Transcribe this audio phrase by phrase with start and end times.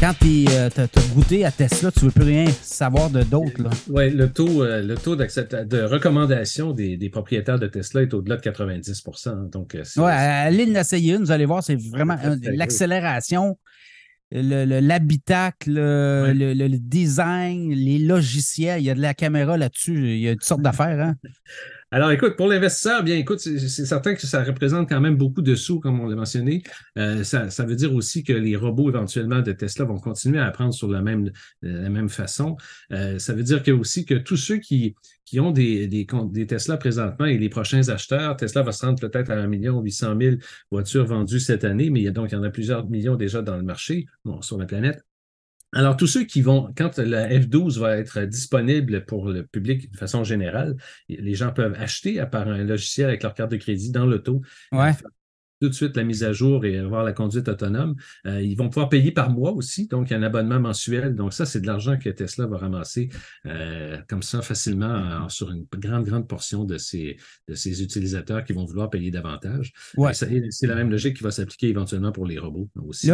[0.00, 3.68] quand tu as, goûté à Tesla, tu ne veux plus rien savoir de d'autres.
[3.90, 9.50] Oui, le taux, le taux de recommandation des, propriétaires de Tesla est au-delà de 90%
[9.50, 13.58] Donc, ouais, allez l'essayer une, vous allez voir, c'est vraiment l'accélération
[14.32, 20.32] l'habitacle, le, design, les logiciels, il y a de la caméra là-dessus, il y a
[20.32, 21.00] toutes sortes d'affaires.
[21.00, 21.14] Hein?
[21.92, 25.56] Alors, écoute, pour l'investisseur, bien, écoute, c'est certain que ça représente quand même beaucoup de
[25.56, 26.62] sous, comme on l'a mentionné.
[26.96, 30.72] Euh, ça, veut dire aussi que les robots éventuellement de Tesla vont continuer à apprendre
[30.72, 31.32] sur la même,
[31.62, 32.56] la même façon.
[32.92, 36.46] Euh, ça veut dire que aussi que tous ceux qui, qui ont des, des, des,
[36.46, 40.14] Tesla présentement et les prochains acheteurs, Tesla va se rendre peut-être à 1 million 800
[40.20, 40.36] 000
[40.70, 43.16] voitures vendues cette année, mais il y a donc il y en a plusieurs millions
[43.16, 45.04] déjà dans le marché, bon, sur la planète.
[45.72, 49.96] Alors, tous ceux qui vont, quand la F12 va être disponible pour le public de
[49.96, 50.76] façon générale,
[51.08, 54.42] les gens peuvent acheter à part un logiciel avec leur carte de crédit dans l'auto.
[54.72, 54.92] Ouais.
[55.60, 57.94] Tout de suite la mise à jour et avoir la conduite autonome.
[58.26, 61.14] Euh, ils vont pouvoir payer par mois aussi, donc il y a un abonnement mensuel.
[61.14, 63.10] Donc, ça, c'est de l'argent que Tesla va ramasser
[63.44, 68.54] euh, comme ça facilement sur une grande, grande portion de ses, de ses utilisateurs qui
[68.54, 69.72] vont vouloir payer davantage.
[69.98, 70.14] Ouais.
[70.14, 73.12] C'est la même logique qui va s'appliquer éventuellement pour les robots aussi.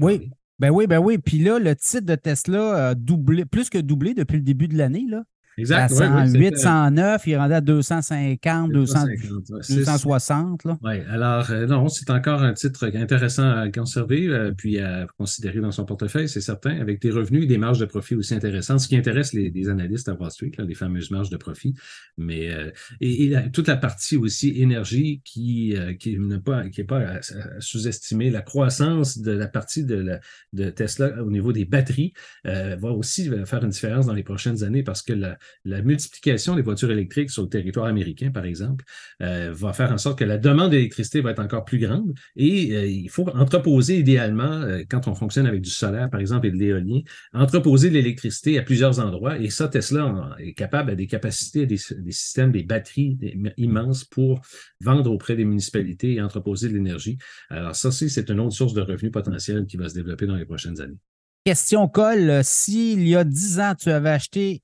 [0.00, 1.18] oui, ben oui, ben oui.
[1.18, 4.76] Puis là, le titre de Tesla a doublé, plus que doublé depuis le début de
[4.76, 5.06] l'année.
[5.08, 5.24] Là.
[5.58, 5.92] Exact.
[5.92, 10.66] À 108, 109, il est rendu à 250, 260.
[10.82, 15.60] Oui, alors euh, non, c'est encore un titre intéressant à conserver euh, puis à considérer
[15.60, 18.78] dans son portefeuille, c'est certain, avec des revenus et des marges de profit aussi intéressantes,
[18.80, 21.74] ce qui intéresse les, analystes à Wall Street, les fameuses marges de profit.
[22.16, 27.00] Mais euh, et, toute la partie aussi énergie qui, qui n'est pas, qui est pas
[27.00, 27.20] à,
[27.58, 30.18] sous-estimer, la croissance de la partie de,
[30.52, 32.12] de Tesla au niveau des batteries
[32.44, 36.62] va aussi faire une différence dans les prochaines années parce que la, la multiplication des
[36.62, 38.84] voitures électriques sur le territoire américain, par exemple,
[39.22, 42.74] euh, va faire en sorte que la demande d'électricité va être encore plus grande et
[42.74, 46.50] euh, il faut entreposer idéalement, euh, quand on fonctionne avec du solaire, par exemple, et
[46.50, 47.00] de l'éolien,
[47.32, 52.52] entreposer l'électricité à plusieurs endroits et ça, Tesla est capable à des capacités, des, systèmes,
[52.52, 53.18] des batteries
[53.56, 54.40] immenses pour
[54.80, 57.18] vendre auprès des municipalités et entreposer de l'énergie.
[57.50, 60.44] Alors ça, c'est une autre source de revenus potentiels qui va se développer dans les
[60.44, 60.98] prochaines années.
[61.44, 64.62] Question Cole, s'il y a 10 ans, tu avais acheté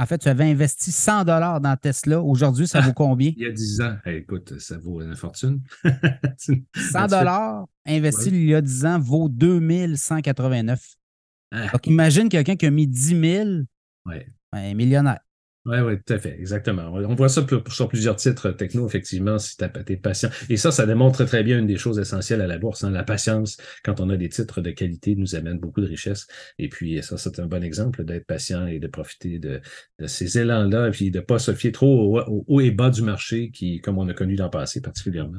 [0.00, 2.22] en fait, tu avais investi 100 dollars dans Tesla.
[2.22, 3.32] Aujourd'hui, ça vaut combien?
[3.36, 3.96] il y a 10 ans.
[4.06, 5.60] écoute, ça vaut une fortune.
[6.38, 10.94] 100 dollars investi il y a 10 ans vaut 2189.
[11.50, 11.68] Ah.
[11.72, 13.48] Donc, imagine quelqu'un qui a mis 10 000,
[14.06, 14.28] ouais.
[14.52, 15.18] un millionnaire.
[15.68, 16.94] Oui, oui, tout à fait, exactement.
[16.94, 20.30] On voit ça sur plusieurs titres techno, effectivement, si tu es patient.
[20.48, 22.84] Et ça, ça démontre très bien une des choses essentielles à la bourse.
[22.84, 22.90] Hein.
[22.90, 26.26] La patience, quand on a des titres de qualité, nous amène beaucoup de richesse.
[26.58, 29.60] Et puis, ça, c'est un bon exemple d'être patient et de profiter de,
[30.06, 33.50] ces élans-là, puis de ne pas se fier trop au, haut et bas du marché,
[33.50, 35.36] qui, comme on a connu dans le passé particulièrement,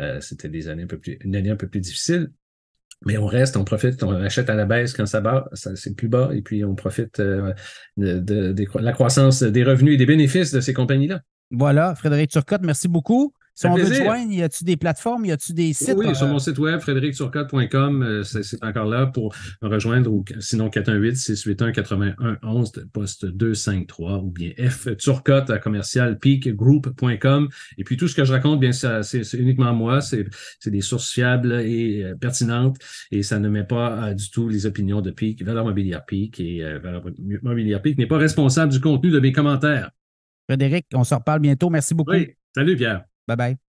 [0.00, 2.32] euh, c'était des années un peu plus, une année un peu plus difficile.
[3.06, 6.08] Mais on reste, on profite, on achète à la baisse quand ça bat, c'est plus
[6.08, 7.54] bas, et puis on profite euh,
[7.96, 11.20] de, la croissance des revenus et des bénéfices de ces compagnies-là.
[11.50, 13.32] Voilà, Frédéric Turcotte, merci beaucoup.
[13.54, 15.94] Si on veut te joindre, y a-tu des plateformes, y a-tu des sites?
[15.96, 20.68] Oui, sur mon site web, frédéricturcotte.com, euh, c'est encore là pour me rejoindre, ou sinon
[20.68, 27.48] 418-681-8111, poste 253, ou bien F Turcotte à commercial peakgroup.com.
[27.76, 30.26] Et puis tout ce que je raconte, bien, c'est uniquement moi, c'est
[30.66, 32.78] des sources fiables et euh, pertinentes,
[33.10, 36.40] et ça ne met pas euh, du tout les opinions de Peak, Valeur Mobilière Peak,
[36.40, 37.04] et Valeur
[37.42, 39.90] Mobilière Peak n'est pas responsable du contenu de mes commentaires.
[40.48, 41.68] Frédéric, on se reparle bientôt.
[41.68, 42.12] Merci beaucoup.
[42.12, 43.09] Oui, salut Pierre.
[43.26, 43.69] 拜拜。